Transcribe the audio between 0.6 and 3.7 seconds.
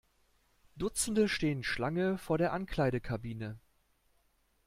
Dutzende stehen Schlange vor der Ankleidekabine.